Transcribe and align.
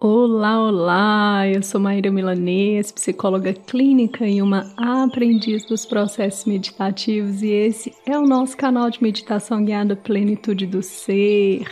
Olá, 0.00 0.62
olá! 0.62 1.48
Eu 1.48 1.60
sou 1.60 1.80
Maíra 1.80 2.08
Milanês, 2.08 2.92
psicóloga 2.92 3.52
clínica 3.52 4.28
e 4.28 4.40
uma 4.40 4.72
aprendiz 4.76 5.64
dos 5.64 5.84
processos 5.84 6.44
meditativos, 6.44 7.42
e 7.42 7.50
esse 7.50 7.92
é 8.06 8.16
o 8.16 8.24
nosso 8.24 8.56
canal 8.56 8.88
de 8.90 9.02
meditação 9.02 9.64
guiada 9.64 9.96
Plenitude 9.96 10.68
do 10.68 10.84
Ser. 10.84 11.66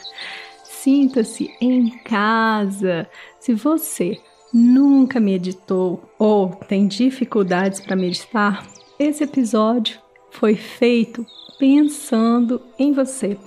Sinta-se 0.65 1.55
em 1.61 1.89
casa. 1.99 3.09
Se 3.39 3.55
você 3.55 4.19
nunca 4.53 5.21
meditou 5.21 6.03
ou 6.19 6.49
tem 6.49 6.89
dificuldades 6.89 7.79
para 7.79 7.95
meditar, 7.95 8.67
esse 8.99 9.23
episódio 9.23 10.01
foi 10.39 10.55
feito 10.55 11.27
pensando 11.59 12.61
em 12.79 12.93
você. 12.93 13.39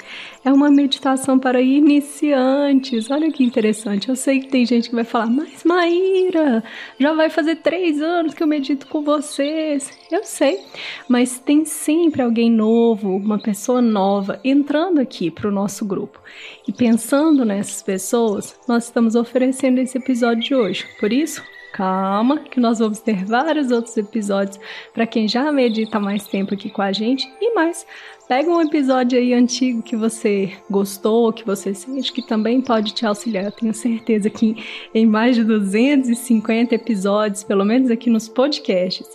É 0.43 0.51
uma 0.51 0.71
meditação 0.71 1.37
para 1.37 1.61
iniciantes. 1.61 3.11
Olha 3.11 3.31
que 3.31 3.43
interessante. 3.43 4.09
Eu 4.09 4.15
sei 4.15 4.39
que 4.39 4.47
tem 4.47 4.65
gente 4.65 4.89
que 4.89 4.95
vai 4.95 5.04
falar, 5.04 5.27
mas 5.27 5.63
Maíra, 5.63 6.64
já 7.00 7.14
vai 7.14 7.29
fazer 7.29 7.57
três 7.57 8.01
anos 8.01 8.33
que 8.33 8.41
eu 8.41 8.47
medito 8.47 8.87
com 8.87 9.04
vocês. 9.04 9.91
Eu 10.11 10.23
sei, 10.23 10.59
mas 11.07 11.39
tem 11.39 11.65
sempre 11.65 12.23
alguém 12.23 12.50
novo, 12.50 13.15
uma 13.15 13.37
pessoa 13.37 13.81
nova 13.81 14.39
entrando 14.43 15.00
aqui 15.00 15.29
para 15.29 15.47
o 15.47 15.51
nosso 15.51 15.86
grupo. 15.86 16.19
E 16.67 16.73
pensando 16.73 17.45
nessas 17.45 17.83
pessoas, 17.83 18.59
nós 18.67 18.86
estamos 18.86 19.14
oferecendo 19.14 19.79
esse 19.79 19.97
episódio 19.97 20.43
de 20.43 20.56
hoje. 20.56 20.87
Por 21.00 21.14
isso, 21.14 21.43
Calma, 21.79 22.39
que 22.39 22.60
nós 22.60 22.79
vamos 22.79 23.00
ter 23.00 23.24
vários 23.24 23.71
outros 23.71 23.96
episódios 23.96 24.60
para 24.93 25.07
quem 25.07 25.29
já 25.29 25.50
medita 25.50 25.97
mais 25.97 26.28
tempo 26.28 26.54
aqui 26.54 26.70
com 26.70 26.82
a 26.82 26.92
gente 26.92 27.25
e 27.39 27.54
mais. 27.54 27.87
Pega 28.28 28.51
um 28.51 28.60
episódio 28.60 29.18
aí 29.18 29.33
antigo 29.33 29.82
que 29.82 29.96
você 29.96 30.51
gostou, 30.70 31.32
que 31.32 31.46
você 31.46 31.73
sente 31.73 32.11
que 32.11 32.22
também 32.22 32.59
pode 32.59 32.94
te 32.94 33.06
auxiliar. 33.06 33.45
Eu 33.45 33.52
tenho 33.53 33.73
certeza 33.73 34.30
que 34.30 34.61
em 34.94 35.06
mais 35.06 35.38
de 35.38 35.45
250 35.45 36.75
episódios, 36.75 37.45
pelo 37.45 37.64
menos 37.64 37.89
aqui 37.89 38.09
nos 38.09 38.28
podcasts, 38.28 39.08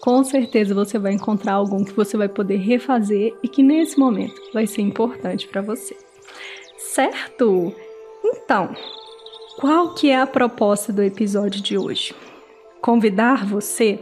com 0.00 0.22
certeza 0.22 0.76
você 0.76 1.00
vai 1.00 1.14
encontrar 1.14 1.54
algum 1.54 1.82
que 1.82 1.92
você 1.92 2.16
vai 2.16 2.28
poder 2.28 2.58
refazer 2.58 3.34
e 3.42 3.48
que 3.48 3.64
nesse 3.64 3.98
momento 3.98 4.40
vai 4.54 4.68
ser 4.68 4.82
importante 4.82 5.48
para 5.48 5.60
você. 5.60 5.96
Certo? 6.78 7.74
Então, 8.24 8.72
qual 9.58 9.94
que 9.94 10.10
é 10.10 10.20
a 10.20 10.26
proposta 10.26 10.92
do 10.92 11.02
episódio 11.02 11.60
de 11.60 11.76
hoje? 11.76 12.14
Convidar 12.80 13.46
você 13.46 14.00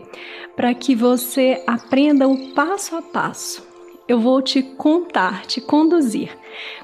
para 0.57 0.73
que 0.75 0.95
você 0.95 1.63
aprenda 1.67 2.29
o 2.29 2.53
passo 2.55 2.97
a 2.97 3.03
passo. 3.03 3.70
Eu 4.11 4.19
vou 4.19 4.43
te 4.43 4.61
contar, 4.61 5.47
te 5.47 5.61
conduzir 5.61 6.37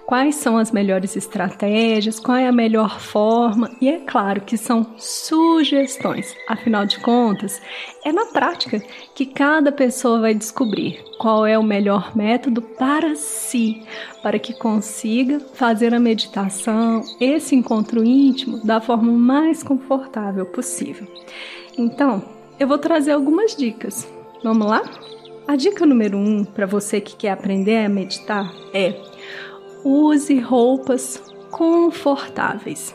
quais 0.07 0.37
são 0.37 0.57
as 0.57 0.71
melhores 0.71 1.17
estratégias, 1.17 2.21
qual 2.21 2.37
é 2.37 2.47
a 2.47 2.53
melhor 2.53 3.01
forma, 3.01 3.69
e 3.81 3.89
é 3.89 3.99
claro 3.99 4.43
que 4.43 4.57
são 4.57 4.95
sugestões, 4.97 6.37
afinal 6.47 6.87
de 6.87 7.01
contas, 7.01 7.61
é 8.05 8.13
na 8.13 8.27
prática 8.27 8.81
que 9.13 9.27
cada 9.27 9.73
pessoa 9.73 10.21
vai 10.21 10.35
descobrir 10.35 11.03
qual 11.19 11.45
é 11.45 11.59
o 11.59 11.65
melhor 11.65 12.17
método 12.17 12.63
para 12.63 13.17
si, 13.17 13.83
para 14.23 14.39
que 14.39 14.55
consiga 14.55 15.41
fazer 15.55 15.93
a 15.93 15.99
meditação, 15.99 17.03
esse 17.21 17.57
encontro 17.57 18.05
íntimo, 18.05 18.65
da 18.65 18.81
forma 18.81 19.11
mais 19.11 19.65
confortável 19.65 20.47
possível. 20.47 21.09
Então, 21.77 22.23
eu 22.57 22.69
vou 22.69 22.79
trazer 22.79 23.11
algumas 23.11 23.57
dicas. 23.57 24.09
Vamos 24.45 24.69
lá? 24.69 25.16
A 25.49 25.55
dica 25.55 25.87
número 25.87 26.19
um 26.19 26.45
para 26.45 26.67
você 26.67 27.01
que 27.01 27.15
quer 27.15 27.31
aprender 27.31 27.85
a 27.85 27.89
meditar 27.89 28.53
é 28.75 29.01
use 29.85 30.41
roupas 30.41 31.23
confortáveis. 31.53 32.93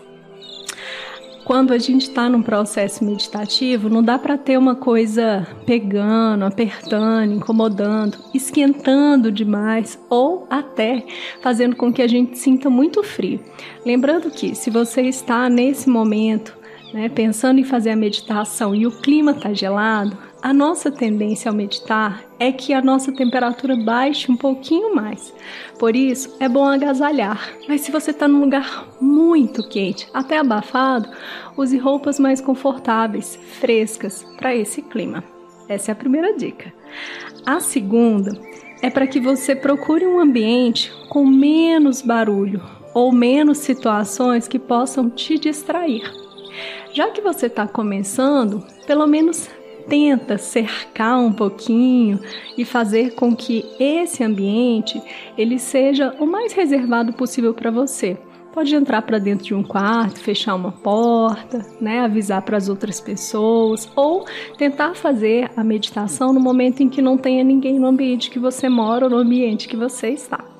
Quando 1.46 1.74
a 1.74 1.78
gente 1.78 2.04
está 2.04 2.30
num 2.30 2.42
processo 2.42 3.06
meditativo, 3.06 3.90
não 3.90 4.04
dá 4.04 4.20
para 4.20 4.38
ter 4.38 4.58
uma 4.58 4.76
coisa 4.76 5.48
pegando, 5.66 6.44
apertando, 6.44 7.34
incomodando, 7.34 8.18
esquentando 8.34 9.32
demais 9.32 9.98
ou 10.10 10.46
até 10.50 11.06
fazendo 11.42 11.76
com 11.78 11.92
que 11.92 12.02
a 12.02 12.08
gente 12.08 12.38
sinta 12.38 12.70
muito 12.70 13.02
frio. 13.02 13.40
Lembrando 13.86 14.30
que 14.30 14.56
se 14.56 14.70
você 14.70 15.04
está 15.04 15.50
nesse 15.50 15.90
momento 15.90 16.56
né, 16.94 17.08
pensando 17.10 17.60
em 17.60 17.64
fazer 17.64 17.92
a 17.92 17.96
meditação 17.96 18.76
e 18.76 18.86
o 18.86 18.92
clima 18.92 19.32
está 19.32 19.54
gelado, 19.54 20.18
a 20.42 20.52
nossa 20.54 20.90
tendência 20.90 21.50
ao 21.50 21.56
meditar 21.56 22.24
é 22.40 22.52
que 22.52 22.74
a 22.74 22.82
nossa 22.82 23.12
temperatura 23.12 23.76
baixe 23.76 24.32
um 24.32 24.36
pouquinho 24.36 24.96
mais. 24.96 25.32
Por 25.78 25.96
isso, 25.96 26.36
é 26.40 26.50
bom 26.50 26.66
agasalhar. 26.66 27.52
Mas 27.68 27.82
se 27.82 27.92
você 27.92 28.10
está 28.10 28.28
num 28.28 28.40
lugar 28.40 28.88
muito 29.00 29.68
quente, 29.70 30.08
até 30.12 30.40
abafado, 30.40 31.10
use 31.56 31.78
roupas 31.78 32.20
mais 32.20 32.42
confortáveis, 32.42 33.38
frescas, 33.60 34.24
para 34.36 34.56
esse 34.56 34.82
clima. 34.82 35.24
Essa 35.70 35.92
é 35.92 35.94
a 35.94 35.96
primeira 35.96 36.36
dica. 36.36 36.74
A 37.46 37.60
segunda 37.60 38.32
é 38.82 38.90
para 38.90 39.06
que 39.06 39.20
você 39.20 39.56
procure 39.56 40.08
um 40.08 40.20
ambiente 40.20 40.92
com 41.10 41.24
menos 41.24 42.02
barulho 42.02 42.62
ou 42.96 43.12
menos 43.12 43.60
situações 43.60 44.48
que 44.48 44.58
possam 44.58 45.08
te 45.08 45.38
distrair. 45.38 46.12
Já 46.94 47.10
que 47.12 47.22
você 47.22 47.46
está 47.46 47.68
começando, 47.68 48.66
pelo 48.86 49.08
menos 49.08 49.48
tenta 49.88 50.38
cercar 50.38 51.20
um 51.20 51.32
pouquinho 51.32 52.20
e 52.58 52.64
fazer 52.66 53.14
com 53.16 53.36
que 53.36 53.66
esse 53.80 54.24
ambiente 54.24 55.02
ele 55.38 55.60
seja 55.60 56.16
o 56.20 56.26
mais 56.26 56.54
reservado 56.54 57.14
possível 57.14 57.54
para 57.54 57.72
você. 57.72 58.18
Pode 58.54 58.76
entrar 58.76 59.02
para 59.04 59.18
dentro 59.18 59.46
de 59.46 59.56
um 59.56 59.64
quarto, 59.64 60.20
fechar 60.20 60.56
uma 60.56 60.74
porta, 60.74 61.66
né, 61.80 62.02
avisar 62.02 62.42
para 62.42 62.58
as 62.58 62.68
outras 62.68 63.00
pessoas 63.00 63.90
ou 63.96 64.26
tentar 64.58 64.94
fazer 64.94 65.50
a 65.56 65.64
meditação 65.64 66.34
no 66.34 66.40
momento 66.40 66.84
em 66.84 66.90
que 66.90 67.02
não 67.02 67.18
tenha 67.18 67.46
ninguém 67.46 67.80
no 67.80 67.88
ambiente 67.88 68.30
que 68.30 68.40
você 68.40 68.68
mora 68.68 69.06
ou 69.06 69.10
no 69.10 69.18
ambiente 69.18 69.70
que 69.70 69.78
você 69.78 70.10
está. 70.10 70.51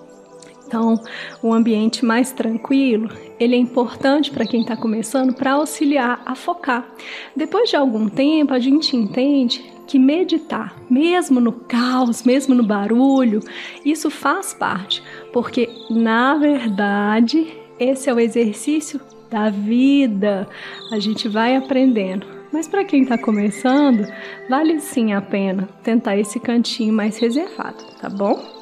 Então, 0.72 0.98
um 1.44 1.54
ambiente 1.54 2.06
mais 2.06 2.32
tranquilo, 2.32 3.10
ele 3.38 3.56
é 3.56 3.58
importante 3.58 4.32
para 4.32 4.46
quem 4.46 4.62
está 4.62 4.78
começando 4.78 5.34
para 5.34 5.52
auxiliar 5.52 6.22
a 6.26 6.34
focar. 6.34 6.88
Depois 7.36 7.70
de 7.70 7.76
algum 7.76 8.08
tempo, 8.08 8.54
a 8.54 8.60
gente 8.60 8.96
entende 8.96 9.62
que 9.86 10.00
meditar, 10.00 10.74
mesmo 10.90 11.42
no 11.42 11.52
caos, 11.52 12.24
mesmo 12.24 12.56
no 12.56 12.64
barulho, 12.64 13.42
isso 13.84 14.10
faz 14.10 14.54
parte, 14.54 15.04
porque 15.34 15.70
na 15.90 16.36
verdade 16.36 17.54
esse 17.78 18.10
é 18.10 18.14
o 18.14 18.20
exercício 18.20 19.02
da 19.30 19.50
vida. 19.50 20.48
A 20.94 21.00
gente 21.00 21.28
vai 21.28 21.58
aprendendo. 21.58 22.26
Mas 22.50 22.66
para 22.66 22.86
quem 22.86 23.04
está 23.04 23.18
começando, 23.18 24.08
vale 24.50 24.80
sim 24.80 25.12
a 25.12 25.22
pena 25.22 25.68
tentar 25.84 26.16
esse 26.18 26.40
cantinho 26.40 26.94
mais 26.94 27.18
reservado, 27.18 27.84
tá 28.00 28.08
bom? 28.08 28.61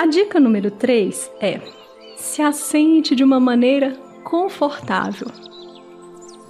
A 0.00 0.06
dica 0.06 0.40
número 0.40 0.70
3 0.70 1.30
é: 1.42 1.60
se 2.16 2.40
assente 2.40 3.14
de 3.14 3.22
uma 3.22 3.38
maneira 3.38 3.94
confortável. 4.24 5.28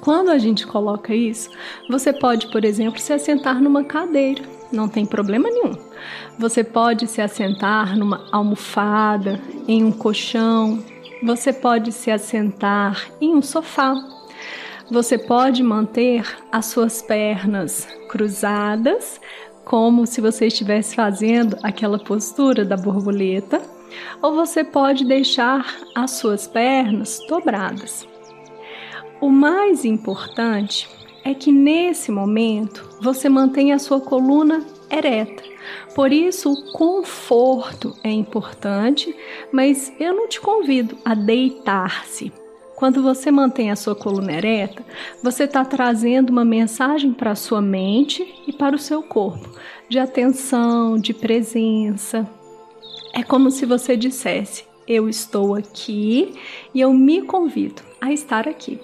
Quando 0.01 0.31
a 0.31 0.39
gente 0.39 0.65
coloca 0.65 1.13
isso, 1.13 1.51
você 1.89 2.13
pode, 2.13 2.47
por 2.53 2.65
exemplo, 2.65 3.01
se 3.01 3.13
assentar 3.13 3.61
numa 3.61 3.83
cadeira, 3.83 4.45
não 4.71 4.89
tem 4.89 5.05
problema 5.05 5.51
nenhum. 5.51 5.73
Você 6.39 6.63
pode 6.63 7.09
se 7.09 7.21
assentar 7.21 7.99
numa 7.99 8.25
almofada, 8.31 9.41
em 9.67 9.83
um 9.83 9.91
colchão, 9.91 10.81
você 11.21 11.53
pode 11.53 11.91
se 11.91 12.09
assentar 12.09 13.11
em 13.21 13.35
um 13.35 13.43
sofá. 13.43 13.97
Você 14.93 15.19
pode 15.19 15.61
manter 15.61 16.25
as 16.53 16.67
suas 16.67 17.03
pernas 17.03 17.89
cruzadas, 18.09 19.21
como 19.71 20.05
se 20.05 20.21
você 20.21 20.49
estivesse 20.49 20.97
fazendo 20.97 21.57
aquela 21.63 21.97
postura 21.97 22.65
da 22.65 22.77
borboleta, 22.77 23.63
ou 24.21 24.35
você 24.35 24.65
pode 24.65 25.05
deixar 25.05 25.65
as 25.95 26.11
suas 26.11 26.49
pernas 26.49 27.21
dobradas. 27.29 28.05
O 29.21 29.31
mais 29.31 29.85
importante 29.85 30.89
é 31.23 31.35
que 31.35 31.53
nesse 31.53 32.11
momento 32.11 32.85
você 33.01 33.29
mantenha 33.29 33.77
a 33.77 33.79
sua 33.79 34.01
coluna 34.01 34.67
ereta. 34.91 35.45
Por 35.95 36.13
isso, 36.13 36.51
o 36.51 36.73
conforto 36.73 37.95
é 38.03 38.11
importante, 38.11 39.15
mas 39.53 39.93
eu 40.01 40.13
não 40.13 40.29
te 40.29 40.41
convido 40.41 40.99
a 41.05 41.15
deitar-se. 41.15 42.33
Quando 42.81 43.03
você 43.03 43.31
mantém 43.31 43.71
a 43.71 43.77
sua 43.77 43.95
coluna 43.95 44.33
ereta, 44.33 44.83
você 45.23 45.45
está 45.45 45.63
trazendo 45.67 46.31
uma 46.31 46.47
mensagem 46.47 47.13
para 47.13 47.33
a 47.33 47.37
sua 47.37 47.61
mente 47.61 48.27
e 48.47 48.55
para 48.55 48.75
o 48.75 48.79
seu 48.79 49.03
corpo 49.03 49.51
de 49.87 49.99
atenção, 49.99 50.97
de 50.97 51.13
presença. 51.13 52.27
É 53.13 53.23
como 53.23 53.51
se 53.51 53.67
você 53.67 53.99
dissesse: 53.99 54.65
Eu 54.89 55.11
estou 55.11 55.55
aqui 55.55 56.33
e 56.75 56.81
eu 56.81 56.91
me 56.95 57.21
convido 57.21 57.83
a 58.01 58.15
estar 58.15 58.49
aqui. 58.49 58.81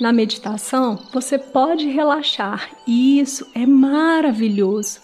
Na 0.00 0.12
meditação, 0.12 0.98
você 1.12 1.38
pode 1.38 1.86
relaxar 1.88 2.68
e 2.88 3.20
isso 3.20 3.46
é 3.54 3.64
maravilhoso, 3.64 4.98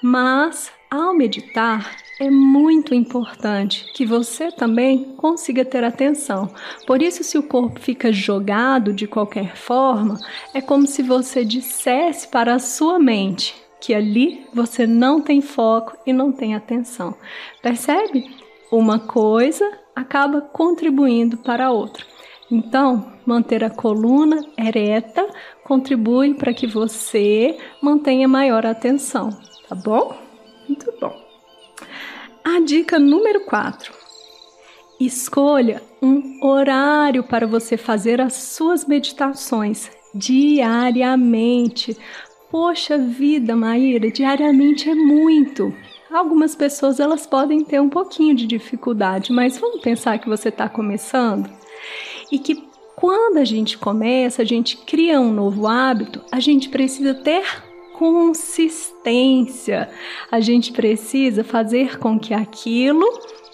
mas 0.00 0.70
ao 0.90 1.14
meditar, 1.14 1.96
é 2.18 2.28
muito 2.28 2.94
importante 2.94 3.86
que 3.94 4.04
você 4.04 4.50
também 4.50 5.14
consiga 5.16 5.64
ter 5.64 5.84
atenção. 5.84 6.50
Por 6.86 7.00
isso, 7.00 7.22
se 7.22 7.38
o 7.38 7.42
corpo 7.42 7.80
fica 7.80 8.12
jogado 8.12 8.92
de 8.92 9.06
qualquer 9.06 9.56
forma, 9.56 10.18
é 10.52 10.60
como 10.60 10.86
se 10.86 11.02
você 11.02 11.44
dissesse 11.44 12.28
para 12.28 12.56
a 12.56 12.58
sua 12.58 12.98
mente 12.98 13.54
que 13.80 13.94
ali 13.94 14.46
você 14.52 14.86
não 14.86 15.22
tem 15.22 15.40
foco 15.40 15.96
e 16.04 16.12
não 16.12 16.30
tem 16.30 16.54
atenção. 16.54 17.14
Percebe? 17.62 18.28
Uma 18.70 18.98
coisa 18.98 19.66
acaba 19.96 20.40
contribuindo 20.42 21.38
para 21.38 21.66
a 21.66 21.70
outra. 21.70 22.04
Então, 22.50 23.12
manter 23.24 23.64
a 23.64 23.70
coluna 23.70 24.44
ereta 24.58 25.26
contribui 25.64 26.34
para 26.34 26.52
que 26.52 26.66
você 26.66 27.56
mantenha 27.80 28.28
maior 28.28 28.66
atenção, 28.66 29.30
tá 29.68 29.74
bom? 29.74 30.29
Muito 30.70 30.94
bom. 31.00 31.20
A 32.44 32.60
dica 32.60 32.96
número 32.96 33.40
4. 33.40 33.92
Escolha 35.00 35.82
um 36.00 36.46
horário 36.46 37.24
para 37.24 37.44
você 37.44 37.76
fazer 37.76 38.20
as 38.20 38.34
suas 38.34 38.84
meditações 38.84 39.90
diariamente. 40.14 41.96
Poxa 42.52 42.96
vida, 42.96 43.56
Maíra, 43.56 44.12
diariamente 44.12 44.88
é 44.88 44.94
muito. 44.94 45.74
Algumas 46.08 46.54
pessoas 46.54 47.00
elas 47.00 47.26
podem 47.26 47.64
ter 47.64 47.80
um 47.80 47.88
pouquinho 47.88 48.36
de 48.36 48.46
dificuldade, 48.46 49.32
mas 49.32 49.58
vamos 49.58 49.80
pensar 49.80 50.18
que 50.18 50.28
você 50.28 50.50
está 50.50 50.68
começando 50.68 51.50
e 52.30 52.38
que 52.38 52.64
quando 52.94 53.38
a 53.38 53.44
gente 53.44 53.76
começa, 53.76 54.42
a 54.42 54.44
gente 54.44 54.76
cria 54.76 55.20
um 55.20 55.32
novo 55.32 55.66
hábito, 55.66 56.22
a 56.30 56.38
gente 56.38 56.68
precisa 56.68 57.12
ter 57.12 57.69
consistência. 58.00 59.90
A 60.32 60.40
gente 60.40 60.72
precisa 60.72 61.44
fazer 61.44 61.98
com 61.98 62.18
que 62.18 62.32
aquilo 62.32 63.06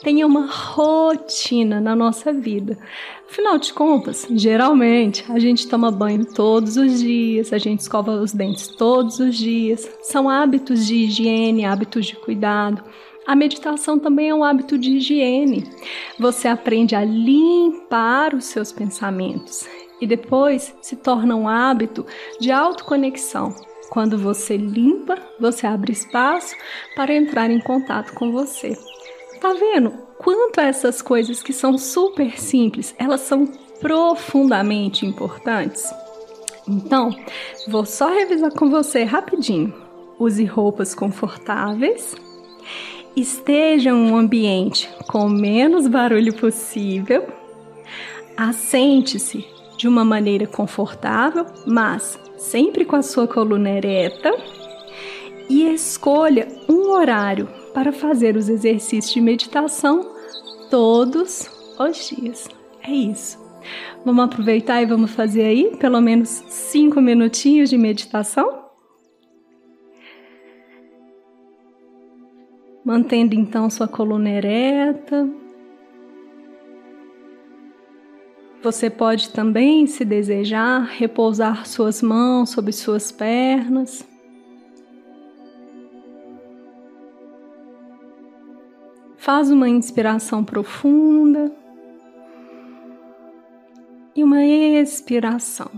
tenha 0.05 0.25
uma 0.25 0.47
rotina 0.47 1.81
na 1.81 1.97
nossa 1.97 2.33
vida. 2.33 2.79
Afinal 3.29 3.59
de 3.59 3.75
contas, 3.75 4.25
geralmente 4.31 5.25
a 5.33 5.41
gente 5.41 5.67
toma 5.67 5.91
banho 5.91 6.25
todos 6.25 6.77
os 6.77 7.01
dias, 7.01 7.53
a 7.53 7.59
gente 7.59 7.81
escova 7.81 8.13
os 8.13 8.33
dentes 8.33 8.69
todos 8.69 9.19
os 9.19 9.37
dias. 9.37 9.91
São 10.03 10.31
hábitos 10.31 10.87
de 10.87 10.95
higiene, 10.95 11.65
hábitos 11.65 12.07
de 12.07 12.15
cuidado. 12.15 12.85
A 13.27 13.35
meditação 13.35 13.99
também 13.99 14.29
é 14.29 14.35
um 14.35 14.45
hábito 14.45 14.79
de 14.79 14.93
higiene. 14.93 15.69
Você 16.21 16.47
aprende 16.47 16.95
a 16.95 17.05
limpar 17.05 18.33
os 18.33 18.45
seus 18.45 18.71
pensamentos 18.71 19.69
e 20.01 20.07
depois 20.07 20.73
se 20.81 20.95
torna 20.95 21.35
um 21.35 21.49
hábito 21.49 22.07
de 22.39 22.53
autoconexão. 22.53 23.66
Quando 23.91 24.19
você 24.19 24.57
limpa, 24.57 25.17
você 25.39 25.67
abre 25.67 25.93
espaço 25.93 26.55
para 26.95 27.15
entrar 27.15 27.51
em 27.51 27.61
contato 27.61 28.13
com 28.15 28.33
você. 28.33 28.77
Tá 29.41 29.53
vendo 29.53 29.91
quanto 30.19 30.61
essas 30.61 31.01
coisas 31.01 31.43
que 31.43 31.53
são 31.53 31.79
super 31.79 32.39
simples, 32.39 32.95
elas 32.99 33.21
são 33.21 33.47
profundamente 33.81 35.07
importantes? 35.07 35.85
Então, 36.69 37.11
vou 37.69 37.85
só 37.85 38.09
revisar 38.09 38.53
com 38.53 38.69
você 38.69 39.05
rapidinho. 39.05 39.73
Use 40.19 40.45
roupas 40.45 40.95
confortáveis, 40.95 42.17
esteja 43.15 43.91
em 43.91 43.93
um 43.93 44.17
ambiente 44.17 44.89
com 45.09 45.29
menos 45.29 45.87
barulho 45.87 46.35
possível, 46.35 47.27
assente-se 48.37 49.56
de 49.77 49.87
uma 49.87 50.05
maneira 50.05 50.47
confortável, 50.47 51.47
mas 51.67 52.19
sempre 52.37 52.85
com 52.85 52.97
a 52.97 53.03
sua 53.03 53.27
coluna 53.27 53.71
ereta, 53.71 54.35
e 55.49 55.63
escolha 55.73 56.49
um 56.69 56.91
horário 56.91 57.49
para 57.73 57.93
fazer 57.93 58.37
os 58.37 58.49
exercícios 58.49 59.13
de 59.13 59.21
meditação 59.21 60.05
todos 60.71 61.49
os 61.79 62.09
dias. 62.09 62.49
É 62.83 62.91
isso. 62.91 63.39
Vamos 64.05 64.25
aproveitar 64.25 64.83
e 64.83 64.87
vamos 64.87 65.11
fazer 65.11 65.45
aí 65.45 65.77
pelo 65.77 66.01
menos 66.01 66.29
cinco 66.49 67.01
minutinhos 67.01 67.71
de 67.71 67.77
meditação? 67.77 68.65
Mantendo 72.85 73.35
então 73.35 73.69
sua 73.69 73.89
coluna 73.89 74.31
ereta. 74.31 75.29
Você 78.67 78.91
pode 78.91 79.31
também, 79.31 79.87
se 79.87 80.05
desejar, 80.05 80.81
repousar 80.81 81.65
suas 81.69 82.03
mãos 82.03 82.51
sobre 82.51 82.73
suas 82.73 83.13
pernas. 83.13 84.05
Faz 89.17 89.53
uma 89.53 89.69
inspiração 89.69 90.43
profunda 90.43 91.53
e 94.17 94.25
uma 94.25 94.45
expiração. 94.45 95.71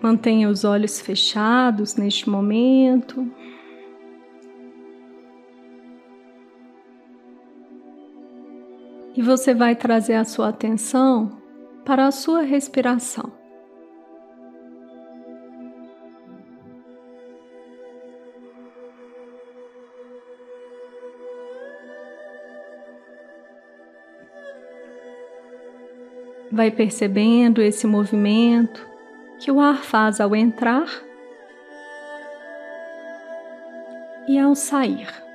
Mantenha 0.00 0.48
os 0.48 0.64
olhos 0.64 0.98
fechados 0.98 1.94
neste 1.94 2.30
momento. 2.30 3.30
E 9.14 9.22
você 9.22 9.52
vai 9.52 9.76
trazer 9.76 10.14
a 10.14 10.24
sua 10.24 10.48
atenção 10.48 11.42
para 11.84 12.06
a 12.06 12.10
sua 12.10 12.42
respiração. 12.42 13.30
Vai 26.50 26.70
percebendo 26.70 27.62
esse 27.62 27.86
movimento 27.86 28.86
que 29.38 29.50
o 29.50 29.58
ar 29.58 29.78
faz 29.78 30.20
ao 30.20 30.36
entrar 30.36 30.86
e 34.28 34.38
ao 34.38 34.54
sair. 34.54 35.31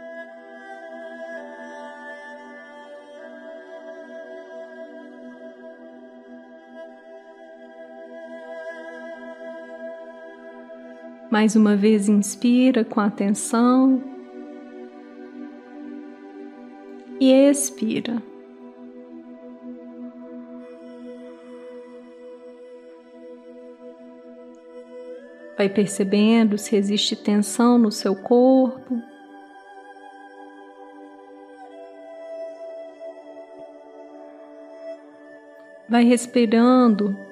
Mais 11.29 11.57
uma 11.57 11.75
vez, 11.75 12.07
inspira 12.07 12.85
com 12.85 13.01
atenção 13.01 14.01
e 17.19 17.31
expira. 17.31 18.21
Vai 25.57 25.67
percebendo 25.67 26.57
se 26.57 26.75
existe 26.75 27.15
tensão 27.15 27.77
no 27.77 27.91
seu 27.91 28.15
corpo. 28.15 29.01
Vai 35.89 36.05
respirando 36.05 37.26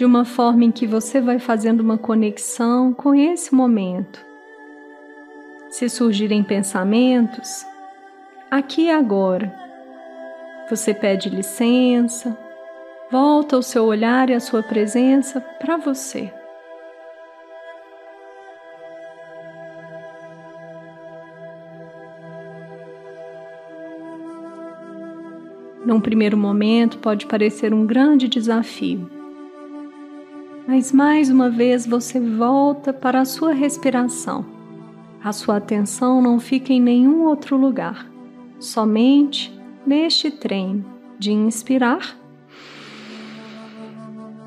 de 0.00 0.04
uma 0.06 0.24
forma 0.24 0.64
em 0.64 0.70
que 0.70 0.86
você 0.86 1.20
vai 1.20 1.38
fazendo 1.38 1.80
uma 1.80 1.98
conexão 1.98 2.90
com 2.90 3.14
esse 3.14 3.54
momento. 3.54 4.24
Se 5.68 5.90
surgirem 5.90 6.42
pensamentos, 6.42 7.66
aqui 8.50 8.84
e 8.84 8.90
agora, 8.90 9.54
você 10.70 10.94
pede 10.94 11.28
licença, 11.28 12.34
volta 13.10 13.58
o 13.58 13.62
seu 13.62 13.84
olhar 13.84 14.30
e 14.30 14.32
a 14.32 14.40
sua 14.40 14.62
presença 14.62 15.38
para 15.38 15.76
você. 15.76 16.32
num 25.84 26.00
primeiro 26.00 26.36
momento 26.36 26.98
pode 26.98 27.26
parecer 27.26 27.74
um 27.74 27.84
grande 27.84 28.28
desafio. 28.28 29.19
Mas 30.72 30.92
mais 30.92 31.28
uma 31.28 31.50
vez 31.50 31.84
você 31.84 32.20
volta 32.20 32.92
para 32.92 33.22
a 33.22 33.24
sua 33.24 33.52
respiração. 33.52 34.46
A 35.20 35.32
sua 35.32 35.56
atenção 35.56 36.22
não 36.22 36.38
fica 36.38 36.72
em 36.72 36.80
nenhum 36.80 37.24
outro 37.24 37.56
lugar, 37.56 38.08
somente 38.60 39.52
neste 39.84 40.30
treino 40.30 40.84
de 41.18 41.32
inspirar 41.32 42.16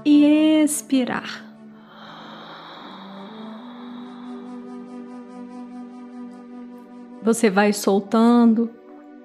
e 0.05 0.23
expirar. 0.63 1.43
Você 7.21 7.49
vai 7.49 7.73
soltando 7.73 8.69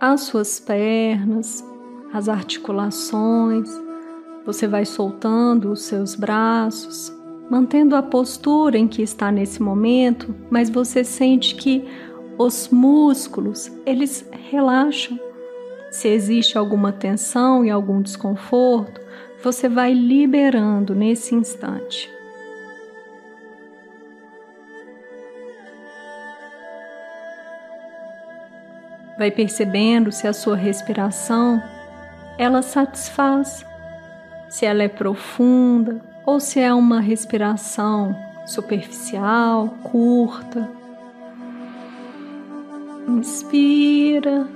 as 0.00 0.22
suas 0.22 0.58
pernas, 0.58 1.64
as 2.12 2.28
articulações, 2.28 3.70
você 4.48 4.66
vai 4.66 4.86
soltando 4.86 5.70
os 5.70 5.82
seus 5.82 6.14
braços, 6.14 7.12
mantendo 7.50 7.94
a 7.94 8.02
postura 8.02 8.78
em 8.78 8.88
que 8.88 9.02
está 9.02 9.30
nesse 9.30 9.60
momento, 9.60 10.34
mas 10.48 10.70
você 10.70 11.04
sente 11.04 11.54
que 11.54 11.86
os 12.38 12.70
músculos, 12.70 13.70
eles 13.84 14.26
relaxam. 14.50 15.20
Se 15.90 16.08
existe 16.08 16.56
alguma 16.56 16.90
tensão 16.92 17.62
e 17.62 17.68
algum 17.68 18.00
desconforto, 18.00 18.98
você 19.44 19.68
vai 19.68 19.92
liberando 19.92 20.94
nesse 20.94 21.34
instante. 21.34 22.10
Vai 29.18 29.30
percebendo 29.30 30.10
se 30.10 30.26
a 30.26 30.32
sua 30.32 30.56
respiração 30.56 31.62
ela 32.38 32.62
satisfaz, 32.62 33.67
se 34.48 34.64
ela 34.64 34.82
é 34.82 34.88
profunda 34.88 36.00
ou 36.24 36.40
se 36.40 36.60
é 36.60 36.72
uma 36.72 37.00
respiração 37.00 38.14
superficial, 38.46 39.68
curta. 39.82 40.68
Inspira 43.06 44.46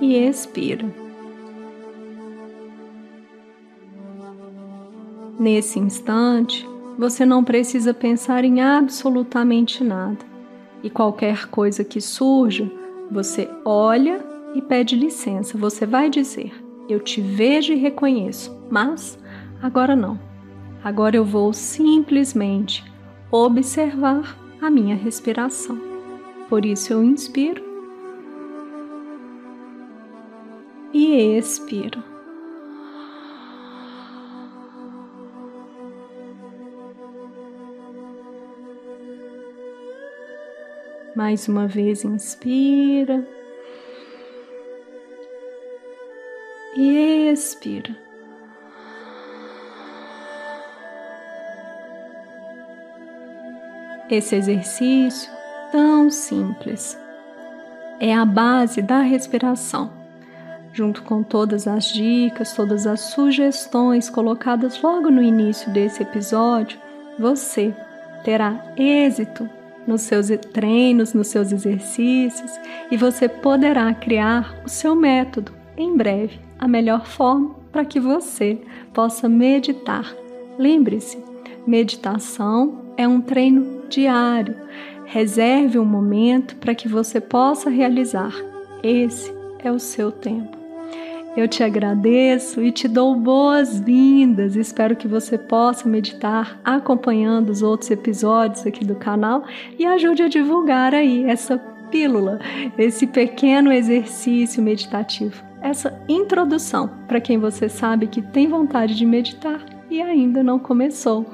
e 0.00 0.16
expira. 0.16 0.86
Nesse 5.38 5.78
instante, 5.78 6.68
você 6.98 7.26
não 7.26 7.42
precisa 7.42 7.92
pensar 7.92 8.44
em 8.44 8.60
absolutamente 8.60 9.82
nada 9.82 10.24
e 10.82 10.90
qualquer 10.90 11.46
coisa 11.48 11.84
que 11.84 12.00
surja, 12.00 12.70
você 13.10 13.48
olha 13.64 14.31
e 14.54 14.62
pede 14.62 14.96
licença. 14.96 15.56
Você 15.58 15.86
vai 15.86 16.10
dizer: 16.10 16.52
Eu 16.88 17.00
te 17.00 17.20
vejo 17.20 17.72
e 17.72 17.76
reconheço, 17.76 18.56
mas 18.70 19.18
agora 19.60 19.96
não. 19.96 20.18
Agora 20.82 21.16
eu 21.16 21.24
vou 21.24 21.52
simplesmente 21.52 22.84
observar 23.30 24.36
a 24.60 24.70
minha 24.70 24.96
respiração. 24.96 25.80
Por 26.48 26.64
isso 26.64 26.92
eu 26.92 27.02
inspiro 27.02 27.62
e 30.92 31.36
expiro. 31.38 32.02
Mais 41.14 41.46
uma 41.46 41.68
vez, 41.68 42.04
inspira 42.04 43.26
e 46.90 47.30
expira. 47.30 47.96
Esse 54.10 54.34
exercício 54.34 55.30
tão 55.70 56.10
simples 56.10 56.98
é 58.00 58.12
a 58.12 58.24
base 58.24 58.82
da 58.82 59.00
respiração, 59.00 59.92
junto 60.72 61.02
com 61.02 61.22
todas 61.22 61.68
as 61.68 61.86
dicas, 61.86 62.52
todas 62.52 62.86
as 62.86 63.00
sugestões 63.00 64.10
colocadas 64.10 64.82
logo 64.82 65.10
no 65.10 65.22
início 65.22 65.70
desse 65.72 66.02
episódio. 66.02 66.78
Você 67.18 67.74
terá 68.24 68.60
êxito 68.76 69.48
nos 69.86 70.02
seus 70.02 70.28
treinos, 70.52 71.14
nos 71.14 71.28
seus 71.28 71.52
exercícios 71.52 72.50
e 72.90 72.96
você 72.96 73.28
poderá 73.28 73.94
criar 73.94 74.54
o 74.64 74.68
seu 74.68 74.94
método 74.94 75.61
em 75.82 75.96
breve, 75.96 76.38
a 76.58 76.68
melhor 76.68 77.06
forma 77.06 77.54
para 77.70 77.84
que 77.84 77.98
você 77.98 78.58
possa 78.92 79.28
meditar. 79.28 80.14
Lembre-se, 80.58 81.18
meditação 81.66 82.82
é 82.96 83.08
um 83.08 83.20
treino 83.20 83.82
diário. 83.88 84.54
Reserve 85.04 85.78
um 85.78 85.84
momento 85.84 86.56
para 86.56 86.74
que 86.74 86.88
você 86.88 87.20
possa 87.20 87.68
realizar. 87.68 88.32
Esse 88.82 89.32
é 89.58 89.70
o 89.70 89.78
seu 89.78 90.10
tempo. 90.10 90.62
Eu 91.34 91.48
te 91.48 91.62
agradeço 91.62 92.62
e 92.62 92.70
te 92.70 92.86
dou 92.86 93.14
boas-vindas. 93.16 94.54
Espero 94.54 94.94
que 94.94 95.08
você 95.08 95.38
possa 95.38 95.88
meditar 95.88 96.60
acompanhando 96.62 97.48
os 97.48 97.62
outros 97.62 97.90
episódios 97.90 98.66
aqui 98.66 98.84
do 98.84 98.94
canal 98.94 99.42
e 99.78 99.86
ajude 99.86 100.22
a 100.22 100.28
divulgar 100.28 100.94
aí 100.94 101.24
essa 101.24 101.71
pílula, 101.92 102.40
esse 102.76 103.06
pequeno 103.06 103.70
exercício 103.70 104.62
meditativo, 104.62 105.44
essa 105.60 106.02
introdução 106.08 106.90
para 107.06 107.20
quem 107.20 107.38
você 107.38 107.68
sabe 107.68 108.08
que 108.08 108.20
tem 108.20 108.48
vontade 108.48 108.96
de 108.96 109.06
meditar 109.06 109.64
e 109.88 110.00
ainda 110.02 110.42
não 110.42 110.58
começou 110.58 111.26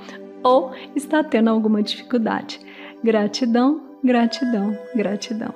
ou 0.43 0.73
está 0.95 1.23
tendo 1.23 1.49
alguma 1.49 1.83
dificuldade. 1.83 2.61
Gratidão, 3.03 3.81
gratidão, 4.03 4.77
gratidão. 4.95 5.55